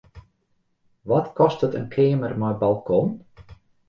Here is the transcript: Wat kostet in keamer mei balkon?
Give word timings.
Wat 1.09 1.27
kostet 1.39 1.77
in 1.79 1.87
keamer 1.93 2.33
mei 2.41 2.55
balkon? 2.65 3.07